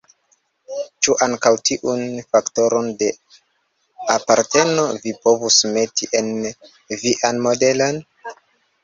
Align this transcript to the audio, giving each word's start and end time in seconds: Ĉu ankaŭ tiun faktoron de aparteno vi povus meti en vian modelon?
Ĉu 1.07 1.15
ankaŭ 1.25 1.49
tiun 1.69 1.99
faktoron 2.35 2.87
de 3.01 3.09
aparteno 4.15 4.87
vi 5.05 5.13
povus 5.27 5.59
meti 5.77 6.09
en 6.21 6.33
vian 7.05 7.43
modelon? 7.45 8.01